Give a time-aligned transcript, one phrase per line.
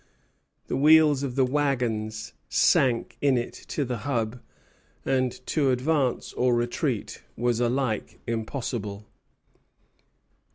[0.65, 4.41] The wheels of the wagons sank in it to the hub,
[5.05, 9.05] and to advance or retreat was alike impossible.